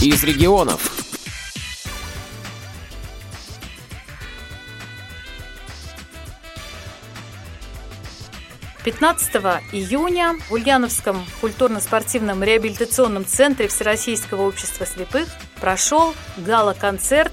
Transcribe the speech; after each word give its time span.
из 0.00 0.22
регионов. 0.22 0.92
Пятнадцатого 8.84 9.60
июня 9.72 10.36
в 10.48 10.52
Ульяновском 10.52 11.26
культурно-спортивном 11.40 12.44
реабилитационном 12.44 13.26
центре 13.26 13.66
Всероссийского 13.66 14.42
общества 14.42 14.86
слепых 14.86 15.28
прошел 15.60 16.14
гала-концерт 16.36 17.32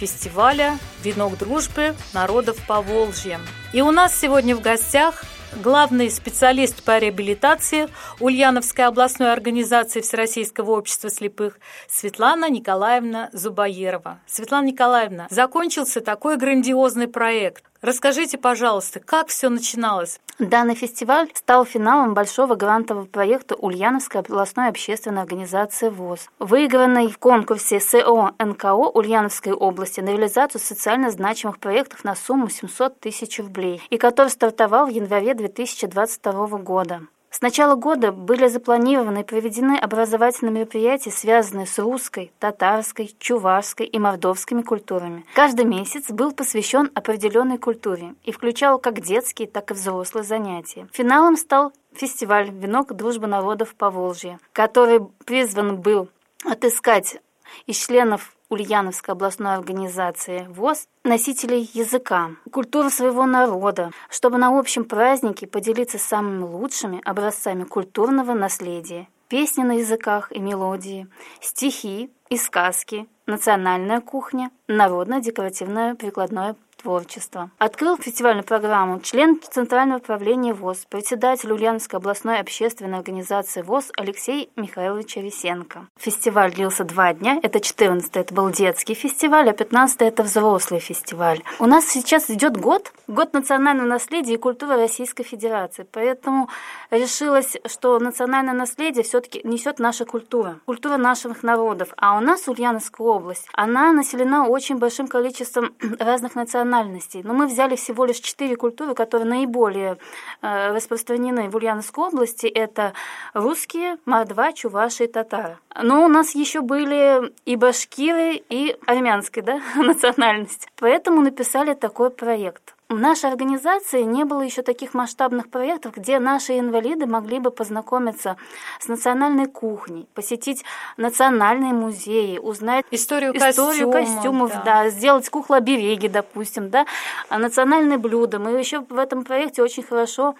фестиваля 0.00 0.78
«Венок 1.04 1.36
дружбы 1.36 1.94
народов 2.14 2.56
Поволжья». 2.66 3.40
И 3.74 3.82
у 3.82 3.90
нас 3.90 4.18
сегодня 4.18 4.56
в 4.56 4.62
гостях 4.62 5.22
главный 5.62 6.10
специалист 6.10 6.82
по 6.82 6.98
реабилитации 6.98 7.88
Ульяновской 8.20 8.84
областной 8.84 9.32
организации 9.32 10.00
Всероссийского 10.00 10.72
общества 10.72 11.10
слепых 11.10 11.58
Светлана 11.88 12.48
Николаевна 12.50 13.30
Зубаерова. 13.32 14.20
Светлана 14.26 14.66
Николаевна, 14.66 15.26
закончился 15.30 16.00
такой 16.00 16.36
грандиозный 16.36 17.08
проект. 17.08 17.64
Расскажите, 17.82 18.38
пожалуйста, 18.38 19.00
как 19.00 19.28
все 19.28 19.48
начиналось? 19.48 20.18
Данный 20.38 20.74
фестиваль 20.74 21.30
стал 21.34 21.64
финалом 21.64 22.12
большого 22.12 22.56
грантового 22.56 23.06
проекта 23.06 23.54
Ульяновской 23.54 24.20
областной 24.20 24.68
общественной 24.68 25.22
организации 25.22 25.88
ВОЗ, 25.88 26.28
выигранной 26.38 27.08
в 27.08 27.18
конкурсе 27.18 27.80
СО 27.80 28.32
НКО 28.38 28.74
Ульяновской 28.74 29.52
области 29.52 30.00
на 30.00 30.10
реализацию 30.10 30.60
социально 30.60 31.10
значимых 31.10 31.58
проектов 31.58 32.04
на 32.04 32.14
сумму 32.14 32.50
700 32.50 33.00
тысяч 33.00 33.38
рублей 33.38 33.82
и 33.88 33.96
который 33.96 34.28
стартовал 34.28 34.86
в 34.86 34.90
январе 34.90 35.34
2022 35.34 36.58
года. 36.58 37.00
С 37.36 37.42
начала 37.42 37.74
года 37.74 38.12
были 38.12 38.48
запланированы 38.48 39.18
и 39.18 39.22
проведены 39.22 39.76
образовательные 39.76 40.54
мероприятия, 40.54 41.10
связанные 41.10 41.66
с 41.66 41.78
русской, 41.78 42.32
татарской, 42.38 43.14
чувашской 43.18 43.84
и 43.84 43.98
мордовскими 43.98 44.62
культурами. 44.62 45.26
Каждый 45.34 45.66
месяц 45.66 46.10
был 46.10 46.32
посвящен 46.32 46.90
определенной 46.94 47.58
культуре 47.58 48.14
и 48.24 48.32
включал 48.32 48.78
как 48.78 49.02
детские, 49.02 49.48
так 49.48 49.70
и 49.70 49.74
взрослые 49.74 50.24
занятия. 50.24 50.88
Финалом 50.92 51.36
стал 51.36 51.74
фестиваль 51.92 52.48
«Венок 52.50 52.96
дружбы 52.96 53.26
народов 53.26 53.74
Поволжья», 53.74 54.38
который 54.54 55.00
призван 55.26 55.76
был 55.76 56.08
отыскать 56.42 57.18
из 57.66 57.76
членов 57.76 58.36
Ульяновской 58.48 59.12
областной 59.12 59.54
организации 59.54 60.46
ВОЗ 60.48 60.86
носителей 61.04 61.68
языка, 61.74 62.30
культуры 62.52 62.90
своего 62.90 63.26
народа, 63.26 63.90
чтобы 64.08 64.38
на 64.38 64.56
общем 64.58 64.84
празднике 64.84 65.46
поделиться 65.46 65.98
самыми 65.98 66.44
лучшими 66.44 67.00
образцами 67.04 67.64
культурного 67.64 68.34
наследия, 68.34 69.08
песни 69.28 69.62
на 69.62 69.78
языках 69.78 70.30
и 70.30 70.38
мелодии, 70.38 71.08
стихи 71.40 72.10
и 72.28 72.36
сказки, 72.36 73.08
национальная 73.26 74.00
кухня, 74.00 74.50
народно-декоративное 74.68 75.94
прикладное 75.94 76.56
творчества. 76.86 77.50
Открыл 77.58 77.96
фестивальную 77.96 78.44
программу 78.44 79.00
член 79.00 79.40
Центрального 79.42 79.98
управления 79.98 80.54
ВОЗ, 80.54 80.86
председатель 80.88 81.50
Ульяновской 81.50 81.98
областной 81.98 82.38
общественной 82.38 82.98
организации 82.98 83.62
ВОЗ 83.62 83.90
Алексей 83.96 84.50
Михайлович 84.54 85.16
Ависенко. 85.16 85.88
Фестиваль 85.98 86.52
длился 86.54 86.84
два 86.84 87.12
дня. 87.12 87.40
Это 87.42 87.58
14 87.58 88.16
это 88.16 88.32
был 88.32 88.50
детский 88.50 88.94
фестиваль, 88.94 89.50
а 89.50 89.52
15 89.52 90.02
это 90.02 90.22
взрослый 90.22 90.78
фестиваль. 90.78 91.42
У 91.58 91.66
нас 91.66 91.86
сейчас 91.86 92.30
идет 92.30 92.56
год, 92.56 92.92
год 93.08 93.32
национального 93.32 93.88
наследия 93.88 94.34
и 94.34 94.36
культуры 94.36 94.76
Российской 94.76 95.24
Федерации. 95.24 95.84
Поэтому 95.90 96.48
решилось, 96.92 97.56
что 97.66 97.98
национальное 97.98 98.54
наследие 98.54 99.02
все-таки 99.02 99.40
несет 99.42 99.80
наша 99.80 100.04
культура, 100.04 100.60
культура 100.66 100.98
наших 100.98 101.42
народов. 101.42 101.88
А 101.96 102.16
у 102.16 102.20
нас 102.20 102.46
Ульяновская 102.46 103.04
область, 103.08 103.48
она 103.54 103.92
населена 103.92 104.46
очень 104.46 104.78
большим 104.78 105.08
количеством 105.08 105.74
разных 105.98 106.36
национальностей 106.36 106.75
национальностей. 106.76 107.22
Но 107.24 107.34
мы 107.34 107.46
взяли 107.46 107.76
всего 107.76 108.04
лишь 108.04 108.18
четыре 108.18 108.56
культуры, 108.56 108.94
которые 108.94 109.28
наиболее 109.28 109.98
э, 110.42 110.72
распространены 110.72 111.48
в 111.48 111.56
Ульяновской 111.56 112.04
области. 112.04 112.46
Это 112.46 112.92
русские, 113.34 113.98
мордва, 114.04 114.52
чуваши 114.52 115.04
и 115.04 115.06
татары. 115.06 115.58
Но 115.82 116.04
у 116.04 116.08
нас 116.08 116.34
еще 116.34 116.60
были 116.60 117.32
и 117.44 117.56
башкиры, 117.56 118.42
и 118.48 118.76
армянская 118.86 119.44
да, 119.44 119.60
национальность. 119.76 120.68
Поэтому 120.76 121.22
написали 121.22 121.74
такой 121.74 122.10
проект. 122.10 122.75
В 122.88 123.00
нашей 123.00 123.28
организации 123.28 124.02
не 124.02 124.24
было 124.24 124.42
еще 124.42 124.62
таких 124.62 124.94
масштабных 124.94 125.50
проектов, 125.50 125.96
где 125.96 126.20
наши 126.20 126.56
инвалиды 126.56 127.06
могли 127.06 127.40
бы 127.40 127.50
познакомиться 127.50 128.36
с 128.78 128.86
национальной 128.86 129.46
кухней, 129.46 130.06
посетить 130.14 130.64
национальные 130.96 131.72
музеи, 131.72 132.38
узнать 132.38 132.84
историю, 132.92 133.36
историю 133.36 133.90
костюмов, 133.90 134.14
костюмов 134.14 134.50
да. 134.52 134.62
да, 134.64 134.90
сделать 134.90 135.28
куклобереги, 135.28 136.06
допустим, 136.06 136.70
да, 136.70 136.86
а 137.28 137.38
национальные 137.38 137.98
блюда. 137.98 138.38
Мы 138.38 138.52
еще 138.52 138.78
в 138.78 138.98
этом 138.98 139.24
проекте 139.24 139.64
очень 139.64 139.82
хорошо 139.82 140.36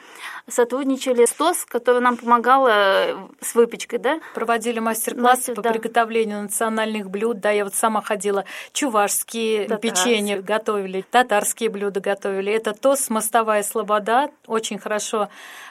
сотрудничали 0.48 1.26
с 1.26 1.32
ТОС, 1.32 1.64
который 1.64 2.00
нам 2.00 2.16
помогал 2.16 2.68
э, 2.68 3.16
с 3.40 3.56
выпечкой, 3.56 3.98
да. 3.98 4.20
Проводили 4.34 4.78
мастер-классы 4.78 5.52
по 5.52 5.62
да. 5.62 5.72
приготовлению 5.72 6.42
национальных 6.42 7.10
блюд, 7.10 7.40
да, 7.40 7.50
я 7.50 7.64
вот 7.64 7.74
сама 7.74 8.02
ходила, 8.02 8.44
чувашские 8.72 9.64
Татарские. 9.66 9.92
печенья 9.92 10.40
готовили, 10.40 11.04
татарские 11.10 11.70
блюда 11.70 11.98
готовили 11.98 12.35
готовили. 12.36 12.52
Это 12.52 12.72
ТОС 12.72 13.10
«Мостовая 13.10 13.62
Слобода». 13.62 14.30
Очень 14.46 14.78
хорошо 14.78 15.28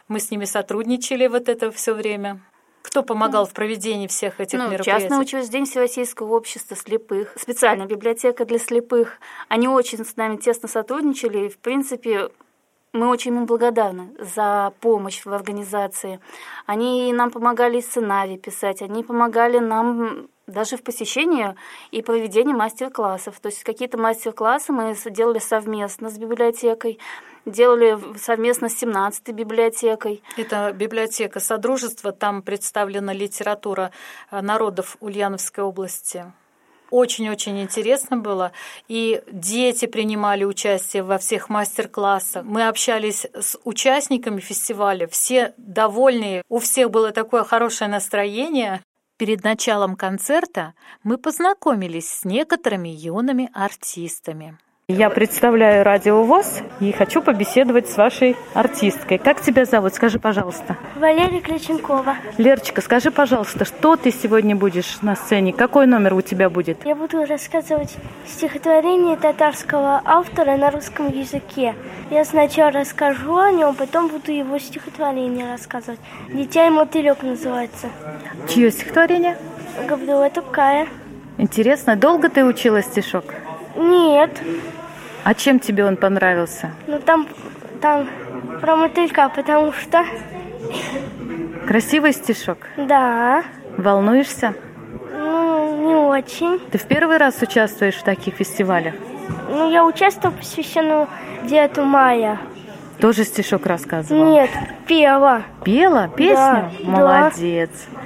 мы 0.07 0.19
с 0.19 0.31
ними 0.31 0.45
сотрудничали 0.45 1.27
вот 1.27 1.49
это 1.49 1.71
все 1.71 1.93
время. 1.93 2.41
Кто 2.81 3.01
помогал 3.01 3.45
в 3.45 3.53
проведении 3.53 4.07
всех 4.07 4.39
этих 4.39 4.59
ну, 4.59 4.69
мероприятий? 4.69 5.01
Частное 5.01 5.19
учреждение 5.19 5.65
Всероссийского 5.65 6.35
общества 6.35 6.77
слепых, 6.77 7.33
специальная 7.35 7.87
библиотека 7.87 8.45
для 8.45 8.59
слепых. 8.59 9.17
Они 9.49 9.67
очень 9.67 10.05
с 10.05 10.15
нами 10.15 10.37
тесно 10.37 10.67
сотрудничали. 10.67 11.47
И, 11.47 11.49
в 11.49 11.57
принципе, 11.57 12.29
мы 12.93 13.07
очень 13.09 13.35
им 13.35 13.45
благодарны 13.47 14.09
за 14.19 14.71
помощь 14.81 15.25
в 15.25 15.33
организации. 15.33 16.19
Они 16.67 17.11
нам 17.11 17.31
помогали 17.31 17.81
сценарий 17.81 18.37
писать, 18.37 18.83
они 18.83 19.03
помогали 19.03 19.57
нам 19.57 20.27
даже 20.47 20.77
в 20.77 20.83
посещении 20.83 21.55
и 21.91 22.01
проведении 22.01 22.53
мастер-классов. 22.53 23.39
То 23.39 23.47
есть 23.49 23.63
какие-то 23.63 23.97
мастер-классы 23.97 24.71
мы 24.71 24.95
делали 25.09 25.39
совместно 25.39 26.09
с 26.09 26.17
библиотекой, 26.17 26.99
делали 27.45 27.97
совместно 28.17 28.69
с 28.69 28.81
17-й 28.81 29.31
библиотекой. 29.31 30.21
Это 30.37 30.71
библиотека 30.73 31.39
Содружества, 31.39 32.11
там 32.11 32.41
представлена 32.41 33.13
литература 33.13 33.91
э, 34.31 34.41
народов 34.41 34.97
Ульяновской 34.99 35.63
области. 35.63 36.25
Очень-очень 36.91 37.61
интересно 37.61 38.17
было. 38.17 38.51
И 38.87 39.21
дети 39.31 39.85
принимали 39.85 40.43
участие 40.43 41.03
во 41.03 41.17
всех 41.17 41.49
мастер-классах. 41.49 42.43
Мы 42.45 42.67
общались 42.67 43.25
с 43.33 43.57
участниками 43.63 44.39
фестиваля. 44.39 45.07
Все 45.07 45.53
довольные. 45.57 46.43
У 46.47 46.59
всех 46.59 46.91
было 46.91 47.11
такое 47.11 47.43
хорошее 47.43 47.89
настроение. 47.89 48.81
Перед 49.17 49.45
началом 49.45 49.95
концерта 49.95 50.73
мы 51.03 51.17
познакомились 51.17 52.09
с 52.09 52.25
некоторыми 52.25 52.89
юными 52.89 53.49
артистами. 53.53 54.57
Я 54.87 55.09
представляю 55.09 55.83
Радио 55.83 56.21
ВОЗ 56.21 56.61
и 56.79 56.91
хочу 56.91 57.23
побеседовать 57.23 57.89
с 57.89 57.97
вашей 57.97 58.35
артисткой. 58.53 59.17
Как 59.17 59.41
тебя 59.41 59.65
зовут? 59.65 59.95
Скажи, 59.95 60.19
пожалуйста. 60.19 60.77
Валерия 60.95 61.41
Кляченкова. 61.41 62.17
Лерочка, 62.37 62.81
скажи, 62.81 63.09
пожалуйста, 63.09 63.65
что 63.65 63.95
ты 63.95 64.11
сегодня 64.11 64.55
будешь 64.55 65.01
на 65.01 65.15
сцене? 65.15 65.53
Какой 65.53 65.87
номер 65.87 66.13
у 66.13 66.21
тебя 66.21 66.51
будет? 66.51 66.85
Я 66.85 66.93
буду 66.93 67.25
рассказывать 67.25 67.95
стихотворение 68.27 69.17
татарского 69.17 70.03
автора 70.05 70.55
на 70.55 70.69
русском 70.69 71.09
языке. 71.09 71.73
Я 72.11 72.23
сначала 72.23 72.69
расскажу 72.69 73.37
о 73.37 73.49
нем, 73.49 73.73
потом 73.73 74.07
буду 74.09 74.31
его 74.31 74.59
стихотворение 74.59 75.51
рассказывать. 75.51 75.99
«Дитя 76.31 76.67
и 76.67 76.69
мотылек» 76.69 77.23
называется. 77.23 77.89
Чье 78.47 78.69
стихотворение? 78.69 79.35
Гаврила 79.89 80.29
Тукая. 80.29 80.87
Интересно, 81.39 81.95
долго 81.95 82.29
ты 82.29 82.45
учила 82.45 82.83
стишок? 82.83 83.25
Нет. 83.75 84.41
А 85.23 85.33
чем 85.33 85.59
тебе 85.59 85.85
он 85.85 85.97
понравился? 85.97 86.71
Ну 86.87 86.99
там, 86.99 87.27
там 87.81 88.07
про 88.61 88.75
мотылька, 88.75 89.29
потому 89.29 89.73
что... 89.73 90.05
Красивый 91.67 92.13
стишок? 92.13 92.59
Да. 92.77 93.43
Волнуешься? 93.77 94.53
Ну, 95.11 95.87
не 95.87 95.95
очень. 95.95 96.59
Ты 96.71 96.77
в 96.77 96.85
первый 96.85 97.17
раз 97.17 97.41
участвуешь 97.41 97.95
в 97.95 98.03
таких 98.03 98.35
фестивалях? 98.35 98.93
Ну, 99.49 99.71
я 99.71 99.85
участвовала 99.85 100.35
посвященную 100.37 101.07
9 101.43 101.77
мая. 101.77 102.39
Тоже 102.99 103.23
стишок 103.23 103.65
рассказывала? 103.65 104.31
Нет, 104.31 104.49
пела. 104.87 105.43
Пела 105.63 106.07
песню? 106.07 106.35
Да, 106.35 106.71
Молодец. 106.83 107.69
Да. 107.91 108.01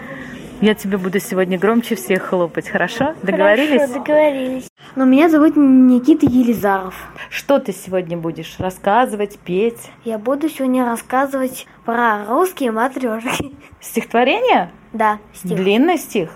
Я 0.61 0.73
тебе 0.73 0.97
буду 0.97 1.19
сегодня 1.19 1.57
громче 1.57 1.95
всех 1.95 2.23
хлопать, 2.23 2.67
хорошо? 2.69 3.13
Договорились? 3.23 3.81
Хорошо, 3.81 3.93
договорились. 3.93 4.68
Ну, 4.95 5.05
меня 5.05 5.29
зовут 5.29 5.55
Никита 5.55 6.25
Елизаров. 6.25 6.95
Что 7.29 7.59
ты 7.59 7.71
сегодня 7.71 8.17
будешь 8.17 8.59
рассказывать, 8.59 9.37
петь? 9.39 9.91
Я 10.03 10.17
буду 10.17 10.49
сегодня 10.49 10.85
рассказывать 10.85 11.67
про 11.85 12.25
русские 12.25 12.71
матрешки. 12.71 13.55
Стихотворение? 13.79 14.71
Да, 14.91 15.19
стих. 15.33 15.55
Длинный 15.57 15.97
стих? 15.97 16.31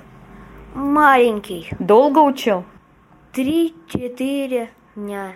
Маленький. 0.75 1.67
Долго 1.79 2.19
учил? 2.19 2.63
Три-четыре 3.33 4.69
дня. 4.95 5.33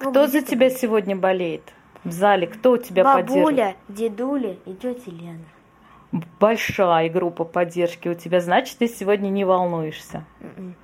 Ну, 0.00 0.10
Кто 0.10 0.26
за 0.26 0.42
тебя 0.42 0.68
сегодня 0.68 1.16
болеет? 1.16 1.72
В 2.04 2.12
зале 2.12 2.46
кто 2.46 2.72
у 2.72 2.76
тебя 2.76 3.02
поддерживает? 3.04 3.44
Бабуля, 3.44 3.76
дедуля 3.88 4.56
и 4.66 4.74
тетя 4.74 5.10
Лена. 5.10 5.44
Большая 6.38 7.10
группа 7.10 7.44
поддержки 7.44 8.08
у 8.08 8.14
тебя, 8.14 8.40
значит, 8.40 8.78
ты 8.78 8.86
сегодня 8.88 9.28
не 9.28 9.44
волнуешься. 9.44 10.24
М-м. 10.40 10.74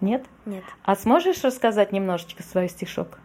Нет? 0.00 0.24
Нет. 0.44 0.64
А 0.82 0.94
сможешь 0.96 1.42
рассказать 1.42 1.92
немножечко 1.92 2.42
свой 2.42 2.68
стишок? 2.68 3.18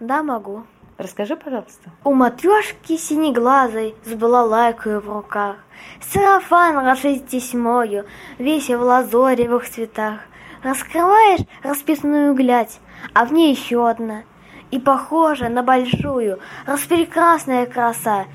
Да, 0.00 0.22
могу. 0.22 0.64
Расскажи, 0.96 1.36
пожалуйста. 1.36 1.90
У 2.02 2.12
матрешки 2.12 2.96
синеглазой 2.96 3.94
с 4.04 4.14
балалайкой 4.14 5.00
в 5.00 5.08
руках, 5.08 5.56
Сарафан 6.00 6.78
расшит 6.84 7.28
тесьмою, 7.28 8.04
весь 8.38 8.68
в 8.68 8.80
лазоревых 8.80 9.68
цветах. 9.68 10.20
Раскрываешь 10.62 11.46
расписную 11.62 12.34
глядь, 12.34 12.80
а 13.14 13.24
в 13.24 13.32
ней 13.32 13.54
еще 13.54 13.88
одна, 13.88 14.22
И 14.72 14.78
похожа 14.80 15.48
на 15.48 15.62
большую, 15.62 16.40
распрекрасная 16.66 17.66
краса. 17.66 18.26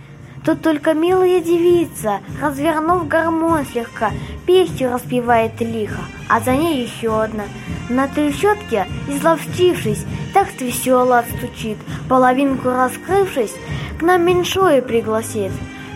Тут 0.43 0.61
только 0.61 0.93
милая 0.93 1.39
девица, 1.39 2.19
развернув 2.41 3.07
гармон 3.07 3.65
слегка, 3.65 4.11
Песню 4.45 4.91
распевает 4.91 5.61
лихо, 5.61 6.01
а 6.27 6.41
за 6.41 6.51
ней 6.51 6.83
еще 6.83 7.21
одна. 7.21 7.45
На 7.89 8.09
трещотке, 8.09 8.87
изловчившись, 9.07 10.05
так 10.33 10.49
весело 10.59 11.19
отстучит, 11.19 11.77
Половинку 12.09 12.69
раскрывшись, 12.69 13.55
к 13.97 14.01
нам 14.01 14.25
меньшое 14.25 14.81
пригласит. 14.81 15.51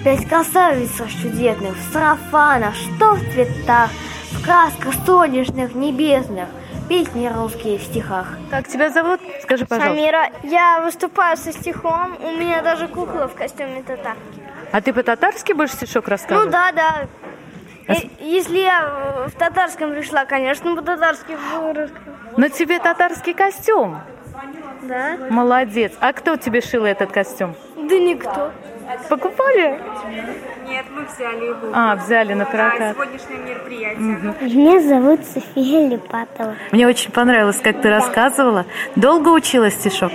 Пять 0.06 0.26
красавиц 0.28 0.92
чудесных 1.22 1.76
в 1.76 1.92
сарафанах, 1.92 2.74
что 2.76 3.16
в 3.16 3.20
цветах, 3.34 3.90
В 4.32 4.44
красках 4.44 4.94
солнечных, 5.06 5.76
небесных, 5.76 6.48
песни 6.88 7.28
русские 7.28 7.80
в 7.80 7.84
стихах. 7.84 8.38
Как 8.50 8.68
тебя 8.68 8.90
зовут? 8.90 9.20
Скажи, 9.42 9.66
пожалуйста. 9.66 9.96
Самира, 9.96 10.30
я 10.44 10.82
выступаю 10.82 11.36
со 11.36 11.52
стихом, 11.52 12.18
у 12.22 12.32
меня 12.32 12.62
даже 12.62 12.88
кукла 12.88 13.28
в 13.28 13.34
костюме 13.34 13.84
татарки. 13.84 14.37
А 14.72 14.82
ты 14.82 14.94
по-татарски 14.94 15.54
будешь 15.54 15.72
стишок 15.72 16.06
Ну 16.08 16.12
рассказывать? 16.12 16.52
да, 16.52 16.72
да. 16.72 17.08
Э, 17.88 17.94
Если 18.20 18.60
я 18.60 19.26
в 19.28 19.32
татарском 19.32 19.92
пришла, 19.94 20.26
конечно, 20.26 20.76
по-татарски 20.76 21.38
буду 21.62 21.90
На 22.36 22.50
тебе 22.50 22.80
татарский 22.80 23.34
костюм. 23.34 24.00
Да? 24.84 25.18
Молодец. 25.30 25.94
А 26.00 26.14
кто 26.14 26.36
тебе 26.36 26.62
шил 26.62 26.86
этот 26.86 27.12
костюм? 27.12 27.56
Да 27.76 27.98
никто. 27.98 28.52
Покупали? 29.10 29.80
Нет, 30.68 30.86
мы 30.92 31.04
взяли 31.06 31.46
его. 31.46 31.72
А, 31.74 31.96
взяли 31.96 32.34
на 32.34 32.46
Да, 32.46 32.52
прокат. 32.52 32.94
сегодняшнее 32.96 33.40
мероприятие. 33.40 34.00
Меня 34.42 34.80
зовут 34.82 35.26
София 35.26 35.88
Липатова. 35.90 36.56
Мне 36.72 36.88
очень 36.88 37.12
понравилось, 37.12 37.60
как 37.62 37.82
ты 37.82 37.90
рассказывала. 37.90 38.66
Долго 38.96 39.30
учила 39.30 39.70
стишок? 39.72 40.12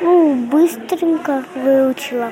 Ну, 0.00 0.34
быстренько 0.34 1.42
выучила. 1.54 2.30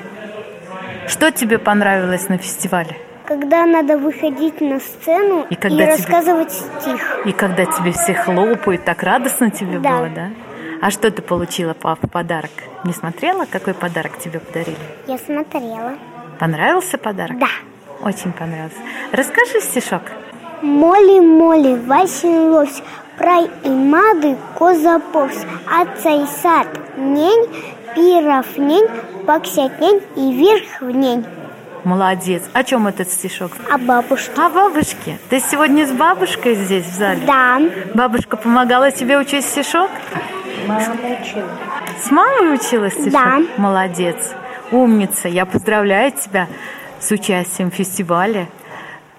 Что 1.08 1.32
тебе 1.32 1.58
понравилось 1.58 2.30
на 2.30 2.38
фестивале? 2.38 2.96
Когда 3.28 3.66
надо 3.66 3.98
выходить 3.98 4.62
на 4.62 4.80
сцену 4.80 5.46
И 5.50 5.56
когда 5.56 5.84
тебе- 5.86 5.92
рассказывать 5.96 6.52
стих. 6.54 7.20
И 7.26 7.32
когда 7.32 7.66
тебе 7.66 7.92
все 7.92 8.14
хлопают, 8.14 8.86
так 8.86 9.04
радостно 9.04 9.50
тебе 9.52 9.80
Да. 9.80 9.90
было, 9.90 10.10
да? 10.10 10.30
А 10.82 10.92
что 10.92 11.10
ты 11.12 11.22
получила 11.22 11.74
пап, 11.74 12.00
в 12.04 12.08
подарок? 12.08 12.52
Не 12.84 12.94
смотрела, 12.94 13.46
какой 13.52 13.74
подарок 13.74 14.18
тебе 14.20 14.40
подарили? 14.40 14.78
Я 15.08 15.18
смотрела. 15.18 15.94
Понравился 16.40 16.98
подарок? 16.98 17.38
Да. 17.40 17.48
Очень 18.02 18.32
понравился. 18.32 18.78
Расскажи 19.12 19.60
стишок. 19.62 20.04
Молі-молі, 20.62 21.76
Васін 21.88 22.50
лось, 22.52 22.82
край 23.18 23.50
і 23.64 23.70
мады 23.70 24.36
коза 24.58 25.00
повз, 25.12 25.46
а 25.66 25.86
цей 26.04 26.26
сад 26.42 26.68
нень, 26.98 27.48
пиров 27.95 28.59
нень, 28.59 28.89
и 30.17 30.33
вверх 30.33 30.81
в 30.81 30.91
нень. 30.91 31.25
Молодец. 31.85 32.43
О 32.53 32.63
чем 32.63 32.87
этот 32.87 33.11
стишок? 33.11 33.53
А 33.71 33.77
бабушка? 33.77 34.47
О 34.47 34.51
бабушке. 34.51 35.19
Ты 35.29 35.41
сегодня 35.41 35.87
с 35.87 35.91
бабушкой 35.91 36.55
здесь 36.55 36.87
в 36.87 36.95
зале? 36.95 37.21
Да. 37.27 37.61
Бабушка 37.95 38.37
помогала 38.37 38.93
тебе 38.93 39.19
учить 39.19 39.45
стишок? 39.45 39.91
Мама 40.67 40.95
учила. 41.21 41.49
С 42.01 42.11
мамой 42.11 42.55
училась 42.55 42.93
стишок? 42.93 43.13
Да. 43.13 43.41
Молодец. 43.57 44.33
Умница. 44.71 45.29
Я 45.29 45.45
поздравляю 45.45 46.13
тебя 46.13 46.47
с 47.01 47.11
участием 47.11 47.73
в 47.73 47.75
фестивале. 47.75 48.49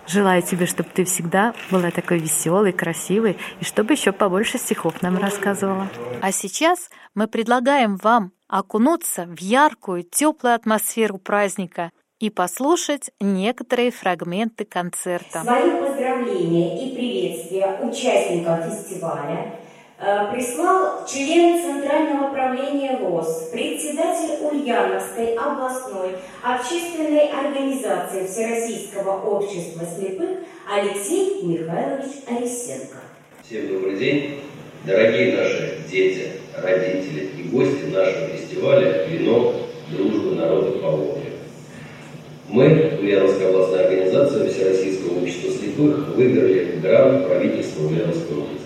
Желаю 0.07 0.41
тебе, 0.41 0.65
чтобы 0.65 0.89
ты 0.93 1.05
всегда 1.05 1.53
была 1.71 1.91
такой 1.91 2.19
веселой, 2.19 2.71
красивой, 2.71 3.37
и 3.59 3.65
чтобы 3.65 3.93
еще 3.93 4.11
побольше 4.11 4.57
стихов 4.57 5.01
нам 5.01 5.17
рассказывала. 5.17 5.87
А 6.21 6.31
сейчас 6.31 6.89
мы 7.15 7.27
предлагаем 7.27 7.97
вам 7.97 8.31
окунуться 8.53 9.25
в 9.25 9.41
яркую, 9.41 10.03
теплую 10.03 10.53
атмосферу 10.53 11.17
праздника 11.17 11.89
и 12.19 12.29
послушать 12.29 13.09
некоторые 13.19 13.89
фрагменты 13.89 14.63
концерта. 14.63 15.41
Свои 15.41 15.71
поздравления 15.71 16.85
и 16.85 16.95
приветствия 16.95 17.79
участникам 17.81 18.69
фестиваля 18.69 19.55
э, 19.97 20.31
прислал 20.31 21.03
член 21.07 21.63
Центрального 21.63 22.31
правления 22.31 22.97
ВОЗ, 22.97 23.49
председатель 23.51 24.45
Ульяновской 24.45 25.33
областной 25.33 26.17
общественной 26.43 27.29
организации 27.29 28.27
Всероссийского 28.27 29.19
общества 29.19 29.83
слепых 29.97 30.41
Алексей 30.71 31.41
Михайлович 31.41 32.21
Арисенко. 32.27 32.97
Всем 33.43 33.67
добрый 33.67 33.97
день, 33.97 34.41
дорогие 34.85 35.37
наши 35.37 35.79
дети, 35.89 36.42
родители 36.61 37.29
и 37.37 37.49
гости 37.49 37.85
нашего 37.91 38.27
фестиваля 38.27 39.07
«Вино. 39.07 39.55
Дружбы 39.89 40.35
народов 40.35 40.81
Поволжья». 40.81 41.33
Мы, 42.49 42.97
Ульяновская 43.01 43.49
областная 43.49 43.87
организация 43.87 44.49
Всероссийского 44.49 45.19
общества 45.19 45.51
слепых, 45.51 46.15
выиграли 46.15 46.79
грант 46.81 47.27
правительства 47.27 47.87
Ульяновской 47.87 48.37
области. 48.37 48.63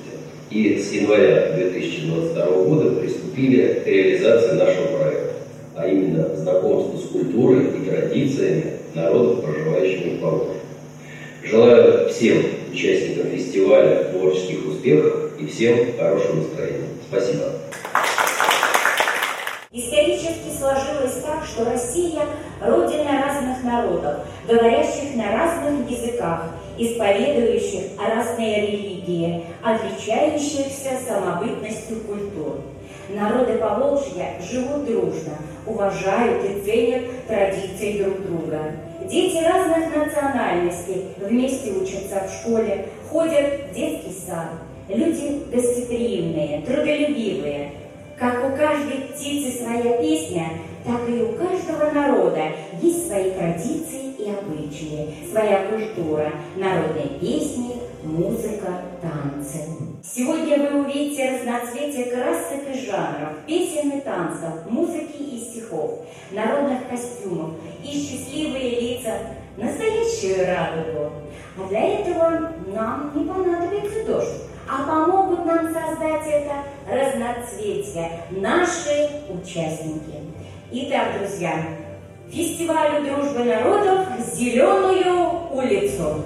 И 0.50 0.78
с 0.78 0.92
января 0.92 1.54
2022 1.56 2.46
года 2.64 2.92
приступили 2.92 3.82
к 3.84 3.88
реализации 3.88 4.56
нашего 4.56 4.98
проекта, 4.98 5.34
а 5.76 5.88
именно 5.88 6.36
знакомству 6.36 6.98
с 6.98 7.10
культурой 7.12 7.66
и 7.78 7.90
традициями 7.90 8.74
народов, 8.94 9.44
проживающих 9.44 10.06
в 10.06 10.20
Поволжье. 10.22 10.54
Желаю 11.44 12.10
всем 12.10 12.44
участникам 12.72 13.30
фестиваля 13.32 14.06
творческих 14.12 14.68
успехов 14.68 15.32
и 15.40 15.46
всем 15.46 15.78
хорошего 15.98 16.36
настроения. 16.38 16.88
Спасибо. 17.10 17.57
Сложилось 20.58 21.22
так, 21.24 21.46
что 21.46 21.66
Россия– 21.66 22.22
родина 22.62 23.24
разных 23.26 23.64
народов, 23.64 24.26
говорящих 24.48 25.16
на 25.16 25.32
разных 25.32 25.90
языках, 25.90 26.52
исповедующих 26.78 27.92
разные 28.00 28.68
религии, 28.68 29.46
отличающихся 29.64 30.98
самобытностью 31.08 32.02
культур. 32.02 32.62
Народы 33.10 33.54
Поволжья 33.54 34.34
живут 34.42 34.86
дружно, 34.86 35.38
уважают 35.66 36.44
и 36.44 36.62
ценят 36.62 37.26
традиции 37.28 38.04
друг 38.04 38.22
друга. 38.22 38.74
Дети 39.10 39.42
разных 39.44 39.96
национальностей 39.96 41.06
вместе 41.18 41.72
учатся 41.72 42.28
в 42.28 42.34
школе, 42.34 42.90
ходят 43.10 43.72
в 43.72 43.74
детский 43.74 44.14
сад. 44.28 44.50
Люди 44.90 45.42
гостеприимные, 45.54 46.62
трудолюбивые, 46.62 47.72
как 48.20 48.44
у 48.46 48.58
каждой 48.58 49.10
птицы 49.10 49.64
своя 49.64 49.98
песня, 49.98 50.50
так 50.84 51.08
и 51.08 51.22
у 51.22 51.34
каждого 51.34 51.92
народа 51.92 52.52
есть 52.82 53.08
свои 53.08 53.32
традиции 53.32 54.14
и 54.18 54.32
обычаи, 54.32 55.14
своя 55.30 55.68
культура, 55.68 56.32
народные 56.56 57.20
песни, 57.20 57.76
музыка, 58.04 58.82
танцы. 59.02 59.66
Сегодня 60.04 60.58
вы 60.58 60.82
увидите 60.82 61.32
разноцветие 61.32 62.06
красок 62.06 62.62
и 62.74 62.86
жанров, 62.86 63.34
песен 63.46 63.92
и 63.92 64.02
танцев, 64.02 64.66
музыки 64.70 65.22
и 65.22 65.40
стихов, 65.40 66.00
народных 66.32 66.88
костюмов 66.90 67.52
и 67.84 67.92
счастливые 67.92 68.80
лица, 68.80 69.12
настоящую 69.58 70.48
радугу. 70.48 71.12
А 71.58 71.68
для 71.70 72.00
этого 72.00 72.52
нам 72.68 73.12
не 73.16 73.26
понадобится 73.26 74.06
дождь, 74.06 74.44
а 74.68 74.84
помогут 74.84 75.46
нам 75.46 75.74
создать 75.98 76.28
это 76.28 76.54
разноцветие 76.88 78.22
наши 78.32 79.10
участники. 79.30 80.22
Итак, 80.72 81.20
друзья, 81.20 81.54
фестивалю 82.30 83.04
дружбы 83.04 83.44
народов 83.44 84.08
«Зеленую 84.34 85.50
улицу». 85.52 86.24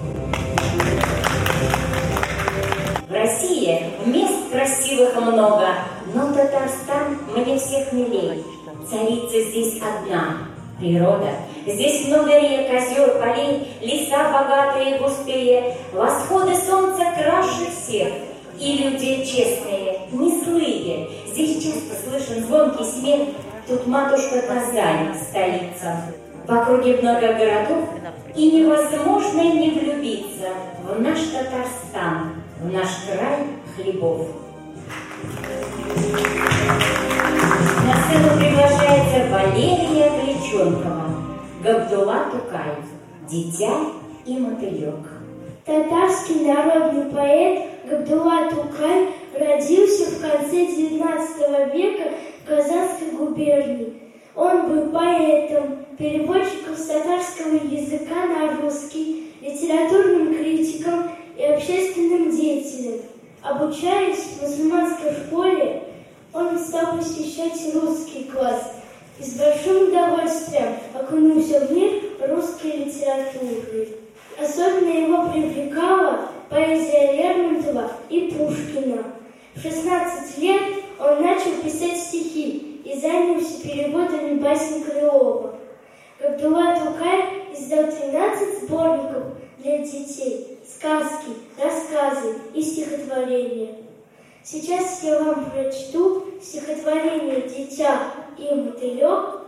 В 3.08 3.12
России 3.12 3.82
мест 4.06 4.50
красивых 4.50 5.14
много, 5.16 5.68
но 6.14 6.32
Татарстан 6.32 7.18
мне 7.34 7.58
всех 7.58 7.92
милей. 7.92 8.44
Царица 8.88 9.50
здесь 9.50 9.80
одна– 9.80 10.48
природа. 10.78 11.30
Здесь 11.66 12.08
много 12.08 12.38
рек, 12.40 12.68
озер, 12.70 13.20
полей, 13.20 13.68
леса 13.80 14.32
богатые 14.32 14.96
и 14.96 14.98
густые, 14.98 15.76
Восходы 15.92 16.56
солнца 16.56 17.04
краше 17.14 17.70
всех, 17.70 18.12
и 18.58 18.78
люди 18.78 19.24
честные, 19.24 20.00
не 20.12 20.42
злые. 20.42 21.08
Здесь 21.26 21.64
часто 21.64 21.94
слышен 22.08 22.44
звонкий 22.44 22.84
смех, 22.84 23.28
тут 23.66 23.86
матушка 23.86 24.42
Казань, 24.42 25.14
столица. 25.14 26.02
В 26.46 26.52
округе 26.52 26.98
много 27.00 27.32
городов, 27.34 27.88
и 28.34 28.50
невозможно 28.50 29.42
не 29.42 29.70
влюбиться 29.70 30.48
в 30.84 31.00
наш 31.00 31.20
Татарстан, 31.20 32.42
в 32.60 32.72
наш 32.72 32.88
край 33.06 33.46
хлебов. 33.76 34.26
На 37.86 37.94
сцену 38.02 38.38
приглашается 38.38 39.30
Валерия 39.30 40.10
Греченкова, 40.20 41.10
Габдулла 41.62 42.26
Тукай, 42.32 42.74
«Дитя 43.28 43.72
и 44.26 44.38
мотылек». 44.38 45.06
Татарский 45.64 46.44
народный 46.44 47.04
поэт 47.12 47.71
Габдулла 47.92 48.48
Тукай 48.48 49.08
родился 49.38 50.12
в 50.12 50.20
конце 50.22 50.64
XIX 50.64 51.74
века 51.74 52.10
в 52.42 52.48
Казанской 52.48 53.10
губернии. 53.18 53.92
Он 54.34 54.66
был 54.66 54.90
поэтом, 54.90 55.84
переводчиком 55.98 56.74
с 56.74 56.86
татарского 56.86 57.56
языка 57.56 58.24
на 58.26 58.62
русский, 58.62 59.34
литературным 59.42 60.34
критиком 60.34 61.10
и 61.36 61.44
общественным 61.44 62.30
деятелем. 62.30 63.02
Обучаясь 63.42 64.20
в 64.20 64.42
мусульманской 64.42 65.12
школе, 65.26 65.82
он 66.32 66.58
стал 66.58 66.96
посещать 66.96 67.74
русский 67.74 68.24
класс 68.24 68.72
и 69.20 69.22
с 69.22 69.34
большим 69.34 69.88
удовольствием 69.88 70.76
окунулся 70.94 71.60
в 71.60 71.72
мир 71.72 72.00
русской 72.26 72.86
литературы. 72.86 73.88
Особенно 74.40 74.88
его 74.88 75.30
привлекала 75.30 76.32
поэзия 76.52 77.12
Лермонтова 77.12 77.92
и 78.10 78.32
Пушкина. 78.36 79.04
В 79.54 79.60
16 79.60 80.38
лет 80.38 80.62
он 80.98 81.22
начал 81.22 81.52
писать 81.62 81.98
стихи 81.98 82.80
и 82.84 82.98
занялся 83.12 83.62
переводами 83.62 84.38
басен 84.38 84.84
Крылова. 84.84 85.54
Габдулла 86.20 86.76
Тукай 86.76 87.52
издал 87.52 87.84
13 87.84 88.62
сборников 88.62 89.24
для 89.58 89.78
детей, 89.78 90.58
сказки, 90.64 91.32
рассказы 91.62 92.36
и 92.54 92.62
стихотворения. 92.62 93.76
Сейчас 94.42 95.02
я 95.02 95.22
вам 95.22 95.50
прочту 95.50 96.24
стихотворение 96.40 97.42
«Дитя 97.42 97.98
и 98.38 98.54
мотылек» 98.54 99.42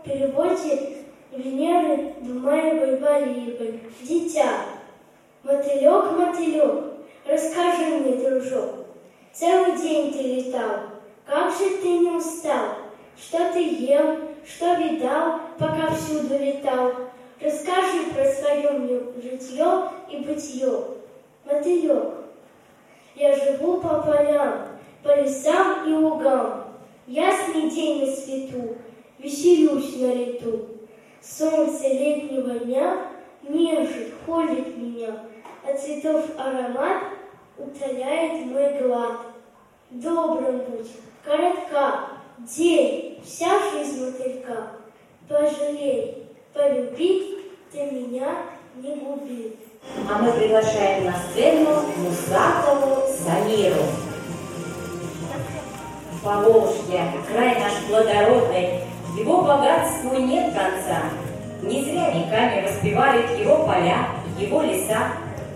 в 0.00 0.04
переводе 0.04 0.98
Венеры 1.32 2.14
Думаевой-Валиевой. 2.20 3.80
«Дитя, 4.02 4.66
мотылек, 5.42 6.12
мотылек, 6.16 6.84
расскажи 7.26 7.86
мне, 7.86 8.16
дружок, 8.16 8.86
целый 9.32 9.76
день 9.76 10.12
ты 10.12 10.22
летал, 10.22 10.80
как 11.26 11.52
же 11.52 11.76
ты 11.82 11.98
не 11.98 12.10
устал, 12.10 12.79
что 13.20 13.52
ты 13.52 13.62
ел, 13.62 14.18
что 14.46 14.74
видал, 14.74 15.40
пока 15.58 15.94
всюду 15.94 16.38
летал, 16.38 16.92
расскажи 17.40 18.04
про 18.14 18.24
свое 18.24 18.70
мне 18.70 19.00
житье 19.22 19.90
и 20.08 20.18
бытие. 20.18 20.72
Мотылек, 21.44 22.14
я 23.14 23.34
живу 23.34 23.80
по 23.80 24.02
полям, 24.02 24.68
по 25.02 25.20
лесам 25.20 25.88
и 25.88 25.92
лугам. 25.92 26.64
Ясный 27.06 27.68
день 27.70 28.06
на 28.06 28.12
свету, 28.12 28.76
веселюсь 29.18 29.96
на 29.96 30.14
лету. 30.14 30.68
Солнце 31.20 31.88
летнего 31.88 32.60
дня 32.60 33.08
нежит, 33.42 34.14
холит 34.24 34.76
меня, 34.76 35.24
а 35.64 35.76
цветов 35.76 36.24
аромат 36.38 37.04
утоляет 37.58 38.46
мой 38.46 38.80
глад. 38.80 39.18
Добрым 39.90 40.58
будь, 40.68 40.90
коротка, 41.24 42.19
день, 42.46 43.20
вся 43.24 43.48
жизнь 43.70 44.04
мотылька. 44.04 44.72
Пожалей, 45.28 46.26
полюби, 46.52 47.38
ты 47.70 47.78
меня 47.90 48.28
не 48.76 48.96
губи. 48.96 49.56
А 50.08 50.18
мы 50.18 50.32
приглашаем 50.32 51.04
на 51.04 51.14
сцену 51.14 51.82
Мусатову 51.98 53.02
Самиру. 53.08 53.82
Поволжье, 56.22 57.12
край 57.32 57.58
наш 57.60 57.72
плодородный, 57.88 58.80
его 59.16 59.42
богатству 59.42 60.16
нет 60.18 60.52
конца. 60.52 61.02
Не 61.62 61.84
зря 61.84 62.10
веками 62.10 62.66
воспевают 62.66 63.38
его 63.38 63.64
поля, 63.64 64.08
его 64.38 64.62
леса. 64.62 65.12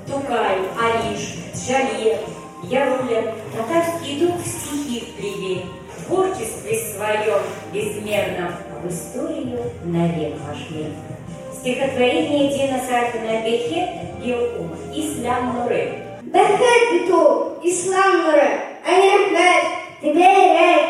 Тукай, 0.07 0.59
Алиш, 0.79 1.37
Джале, 1.55 2.21
Яруля, 2.64 3.35
татарский 3.57 4.21
дух 4.21 4.37
стихи 4.45 5.00
вплели. 5.00 5.64
Творчестве 6.06 6.78
своем 6.78 7.40
безмерном 7.73 8.52
в 8.82 8.88
историю 8.88 9.61
навек 9.84 10.34
вошли. 10.46 10.87
Стихотворение 11.52 12.50
Дина 12.50 12.80
Саркина 12.88 13.42
Бехет 13.44 13.88
Геокум 14.23 14.70
İslam 14.94 15.54
Nurı. 15.54 16.14
Bereket 16.23 16.92
bitu, 16.92 17.56
İslam 17.62 18.18
nuru, 18.18 18.49
ani 18.87 19.12
rahmet, 19.12 19.64
tibeyret, 20.00 20.84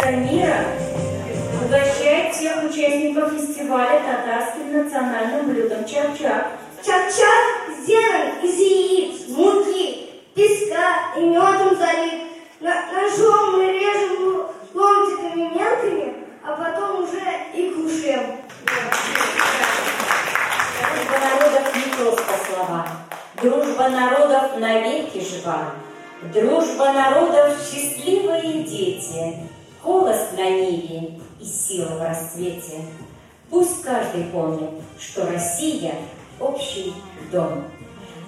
Самира 0.00 0.64
угощает 1.64 2.34
всех 2.34 2.64
участников 2.64 3.32
фестиваля 3.32 4.00
татарским 4.00 4.72
национальным 4.72 5.50
блюдом 5.50 5.84
чак-чак. 5.84 6.52
Чак-чак 6.84 7.76
сделан 7.80 8.38
из 8.42 8.58
яиц, 8.58 9.28
муки, 9.28 10.10
песка 10.34 11.14
и 11.16 11.20
медом 11.20 11.76
залит. 11.76 12.28
Ножом 12.60 13.52
мы 13.52 13.72
режем 13.72 14.46
ломтиками 14.74 15.42
мелкими, 15.54 16.14
а 16.44 16.56
потом 16.56 17.04
уже 17.04 17.20
и 17.54 17.70
кушаем. 17.70 18.38
Дружба 20.80 21.18
народов 21.20 21.76
не 21.76 21.92
просто 21.94 22.32
слова. 22.46 22.86
Дружба 23.42 23.88
народов 23.88 24.58
навеки 24.58 25.20
жива. 25.20 25.72
Дружба 26.20 26.92
народов 26.92 27.56
счастливые 27.62 28.64
дети. 28.64 29.36
Голос 29.84 30.32
на 30.36 30.50
ниве 30.50 31.20
и 31.40 31.44
сила 31.44 31.96
в 31.96 32.02
расцвете. 32.02 32.82
Пусть 33.48 33.82
каждый 33.82 34.24
помнит, 34.24 34.70
что 34.98 35.30
Россия– 35.30 35.94
общий 36.40 36.92
дом. 37.30 37.62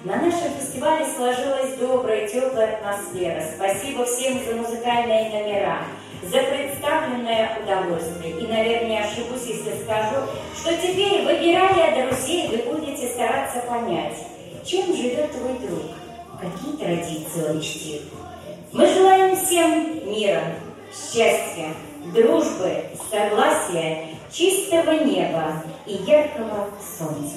На 0.05 0.15
нашем 0.15 0.53
фестивале 0.57 1.05
сложилась 1.05 1.75
добрая, 1.75 2.29
теплая 2.29 2.77
атмосфера. 2.77 3.43
Спасибо 3.57 4.05
всем 4.05 4.39
за 4.45 4.55
музыкальные 4.55 5.29
номера, 5.29 5.79
за 6.23 6.43
представленное 6.43 7.59
удовольствие. 7.61 8.39
И, 8.39 8.47
наверное, 8.47 9.03
ошибусь, 9.03 9.47
если 9.47 9.83
скажу, 9.83 10.27
что 10.55 10.77
теперь, 10.77 11.25
выбирая 11.25 12.07
друзей, 12.07 12.47
вы 12.47 12.73
будете 12.73 13.09
стараться 13.09 13.59
понять, 13.67 14.17
чем 14.65 14.95
живет 14.95 15.29
твой 15.33 15.59
друг, 15.59 15.91
какие 16.41 16.75
традиции 16.75 17.49
он 17.49 17.61
чтит. 17.61 18.01
Мы 18.73 18.87
желаем 18.87 19.35
всем 19.35 20.09
мира, 20.09 20.55
счастья, 20.91 21.73
дружбы, 22.13 22.83
согласия, 23.09 24.07
чистого 24.31 24.91
неба 25.03 25.63
и 25.85 25.93
яркого 25.93 26.69
солнца. 26.97 27.35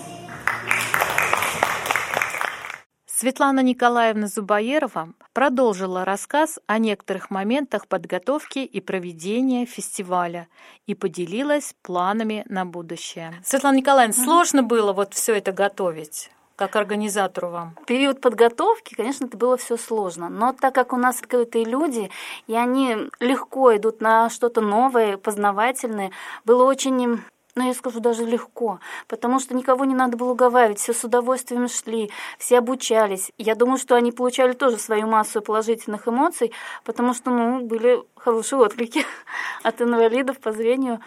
Светлана 3.07 3.61
Николаевна 3.61 4.27
Зубаерова 4.27 5.15
продолжила 5.33 6.05
рассказ 6.05 6.59
о 6.67 6.79
некоторых 6.79 7.31
моментах 7.31 7.87
подготовки 7.87 8.59
и 8.59 8.81
проведения 8.81 9.67
фестиваля 9.67 10.49
и 10.87 10.95
поделилась 10.95 11.75
планами 11.83 12.45
на 12.49 12.67
будущее. 12.67 13.33
Светлана 13.45 13.77
Николаевна, 13.77 14.15
сложно 14.15 14.63
было 14.63 14.93
вот 14.93 15.15
все 15.15 15.37
это 15.37 15.53
готовить? 15.53 16.31
Как 16.57 16.77
организатору 16.77 17.51
вам? 17.51 17.77
Период 17.87 18.21
подготовки, 18.21 18.95
конечно, 18.95 19.27
это 19.27 19.37
было 19.37 19.57
все 19.57 19.77
сложно, 19.77 20.29
но 20.29 20.53
так 20.53 20.75
как 20.75 20.93
у 20.93 20.97
нас 20.97 21.21
открытые 21.21 21.65
люди, 21.65 22.11
и 22.47 22.55
они 22.55 23.11
легко 23.21 23.77
идут 23.77 24.01
на 24.01 24.31
что-то 24.31 24.61
новое, 24.61 25.17
познавательное, 25.17 26.11
было 26.45 26.65
очень 26.65 27.23
но 27.55 27.65
я 27.65 27.75
скажу 27.75 28.01
даже 28.01 28.25
легко, 28.25 28.81
потому 29.07 29.39
что 29.39 29.55
никого 29.55 29.85
не 29.85 29.95
надо 29.95 30.17
было 30.17 30.33
уговаривать, 30.33 30.81
все 30.81 30.93
с 30.93 31.05
удовольствием 31.05 31.69
шли, 31.69 32.11
все 32.39 32.59
обучались. 32.59 33.31
Я 33.39 33.55
думаю, 33.55 33.79
что 33.79 33.95
они 33.95 34.11
получали 34.11 34.53
тоже 34.53 34.79
свою 34.79 35.07
массу 35.07 35.41
положительных 35.41 36.09
эмоций, 36.09 36.53
потому 36.85 37.15
что, 37.15 37.31
ну, 37.31 37.61
были 37.61 38.03
хорошие 38.17 38.59
отклики 38.59 39.07
от 39.63 39.81
инвалидов 39.81 40.39
по 40.41 40.53
зрению. 40.53 41.01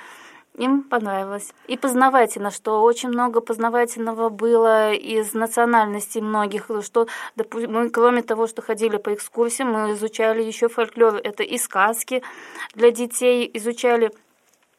Им 0.58 0.82
понравилось. 0.82 1.54
И 1.68 1.78
познавательно, 1.78 2.50
что 2.50 2.82
очень 2.82 3.10
много 3.10 3.42
познавательного 3.42 4.30
было 4.30 4.92
из 4.92 5.34
национальностей 5.36 6.20
многих, 6.20 6.72
что 6.82 7.08
мы, 7.46 7.90
кроме 7.92 8.24
того, 8.24 8.48
что 8.48 8.64
ходили 8.64 8.98
по 8.98 9.14
экскурсиям, 9.14 9.72
мы 9.72 9.92
изучали 9.92 10.42
еще 10.42 10.68
фольклор. 10.68 11.18
Это 11.24 11.44
и 11.44 11.60
сказки 11.60 12.24
для 12.74 12.90
детей, 12.90 13.50
изучали 13.54 14.12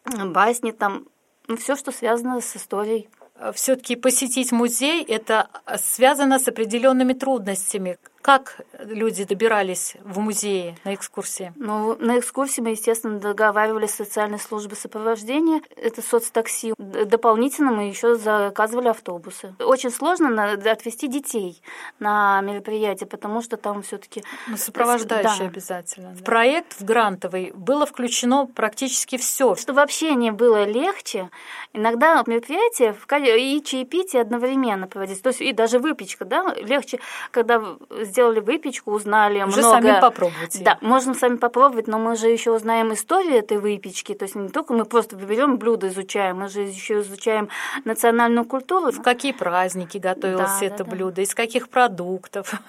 басни, 0.04 0.72
там 0.72 1.04
ну, 1.46 1.56
все, 1.56 1.76
что 1.76 1.92
связано 1.92 2.40
с 2.40 2.56
историей. 2.56 3.08
Все-таки 3.54 3.94
посетить 3.94 4.50
музей 4.50 5.04
это 5.04 5.48
связано 5.76 6.40
с 6.40 6.48
определенными 6.48 7.12
трудностями. 7.12 7.98
Как 8.22 8.60
люди 8.78 9.24
добирались 9.24 9.96
в 10.02 10.18
музеи 10.18 10.76
на 10.84 10.94
экскурсии? 10.94 11.52
Ну, 11.56 11.96
на 11.98 12.18
экскурсии 12.18 12.60
мы, 12.60 12.70
естественно, 12.70 13.18
договаривались 13.18 13.90
с 13.90 13.96
социальной 13.96 14.38
службой 14.38 14.76
сопровождения. 14.76 15.62
Это 15.76 16.02
соцтакси. 16.02 16.74
Дополнительно 16.78 17.70
мы 17.70 17.88
еще 17.88 18.16
заказывали 18.16 18.88
автобусы. 18.88 19.54
Очень 19.60 19.90
сложно 19.90 20.52
отвезти 20.52 21.06
детей 21.08 21.62
на 22.00 22.40
мероприятие, 22.40 23.06
потому 23.06 23.40
что 23.40 23.56
там 23.56 23.82
все-таки... 23.82 24.24
Ну, 24.48 24.56
сопровождающие 24.56 25.38
да. 25.38 25.46
обязательно. 25.46 26.10
Да. 26.10 26.16
В 26.16 26.24
проект 26.24 26.80
в 26.80 26.84
грантовый 26.84 27.52
было 27.54 27.86
включено 27.86 28.46
практически 28.46 29.16
все. 29.16 29.54
Чтобы 29.54 29.80
общение 29.80 30.32
было 30.32 30.64
легче, 30.64 31.30
иногда 31.72 32.22
мероприятие 32.26 32.96
и 33.38 33.62
чаепитие 33.62 34.22
одновременно 34.22 34.86
проводить. 34.86 35.22
То 35.22 35.28
есть 35.28 35.40
и 35.40 35.52
даже 35.52 35.78
выпечка, 35.78 36.24
да, 36.24 36.54
легче, 36.54 36.98
когда 37.30 37.62
сделали 38.08 38.40
выпечку, 38.40 38.92
узнали 38.92 39.42
Уже 39.42 39.60
много. 39.60 39.70
сами 39.70 40.00
попробовать. 40.00 40.62
Да, 40.62 40.78
можно 40.80 41.14
сами 41.14 41.36
попробовать, 41.36 41.86
но 41.86 41.98
мы 41.98 42.16
же 42.16 42.28
еще 42.28 42.50
узнаем 42.50 42.92
историю 42.92 43.38
этой 43.38 43.58
выпечки. 43.58 44.14
То 44.14 44.24
есть 44.24 44.34
не 44.34 44.48
только 44.48 44.72
мы 44.72 44.84
просто 44.84 45.16
берем 45.16 45.58
блюдо, 45.58 45.88
изучаем, 45.88 46.38
мы 46.38 46.48
же 46.48 46.62
еще 46.62 47.00
изучаем 47.00 47.48
национальную 47.84 48.44
культуру. 48.44 48.90
В 48.90 49.02
какие 49.02 49.32
праздники 49.32 49.98
готовилось 49.98 50.58
да, 50.60 50.66
это 50.66 50.84
да, 50.84 50.90
блюдо, 50.90 51.16
да. 51.16 51.22
из 51.22 51.34
каких 51.34 51.68
продуктов. 51.68 52.52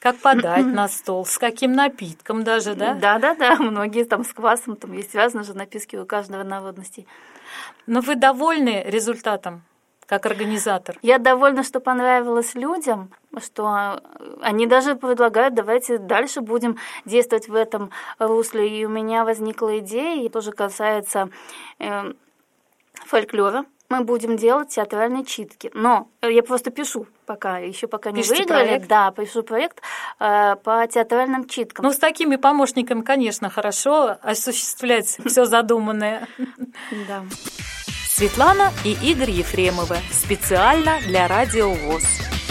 Как 0.00 0.16
подать 0.16 0.64
на 0.64 0.88
стол, 0.88 1.26
с 1.26 1.36
каким 1.36 1.72
напитком 1.72 2.42
даже, 2.42 2.74
да? 2.74 2.94
Да, 2.94 3.18
да, 3.18 3.34
да. 3.34 3.56
Многие 3.56 4.04
там 4.04 4.24
с 4.24 4.32
квасом, 4.32 4.76
там 4.76 4.94
есть 4.94 5.14
разные 5.14 5.44
же 5.44 5.52
напитки 5.52 5.96
у 5.96 6.06
каждого 6.06 6.42
народности. 6.42 7.06
Но 7.86 8.00
вы 8.00 8.14
довольны 8.14 8.82
результатом? 8.86 9.62
как 10.10 10.26
организатор? 10.26 10.98
Я 11.02 11.18
довольна, 11.18 11.62
что 11.62 11.78
понравилось 11.78 12.56
людям, 12.56 13.12
что 13.38 14.00
они 14.40 14.66
даже 14.66 14.96
предлагают, 14.96 15.54
давайте 15.54 15.98
дальше 15.98 16.40
будем 16.40 16.76
действовать 17.04 17.48
в 17.48 17.54
этом 17.54 17.90
русле. 18.18 18.68
И 18.68 18.84
у 18.84 18.88
меня 18.88 19.24
возникла 19.24 19.78
идея, 19.78 20.24
и 20.24 20.28
тоже 20.28 20.52
касается 20.52 21.30
э, 21.78 22.12
фольклора. 23.06 23.64
Мы 23.88 24.04
будем 24.04 24.36
делать 24.36 24.68
театральные 24.68 25.24
читки. 25.24 25.70
Но 25.74 26.08
я 26.22 26.44
просто 26.44 26.70
пишу 26.70 27.08
пока, 27.26 27.58
еще 27.58 27.88
пока 27.88 28.12
не 28.12 28.22
Пишите 28.22 28.42
выиграли. 28.42 28.66
Проект. 28.68 28.88
Да, 28.88 29.10
пишу 29.10 29.42
проект 29.42 29.82
э, 30.20 30.56
по 30.62 30.86
театральным 30.86 31.48
читкам. 31.48 31.84
Ну, 31.84 31.92
с 31.92 31.98
такими 31.98 32.36
помощниками, 32.36 33.02
конечно, 33.02 33.50
хорошо 33.50 34.16
осуществлять 34.22 35.18
все 35.26 35.44
задуманное. 35.44 36.28
Да. 37.08 37.24
Светлана 38.08 38.70
и 38.84 38.96
Игорь 39.02 39.30
Ефремовы. 39.30 39.96
Специально 40.12 40.98
для 41.06 41.26
Радио 41.26 41.70
ВОЗ. 41.72 42.49